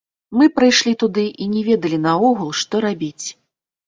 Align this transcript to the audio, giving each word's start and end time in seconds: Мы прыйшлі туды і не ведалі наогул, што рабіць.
Мы 0.39 0.45
прыйшлі 0.59 0.93
туды 1.03 1.25
і 1.45 1.47
не 1.51 1.61
ведалі 1.67 1.99
наогул, 2.07 2.49
што 2.63 2.81
рабіць. 2.87 3.27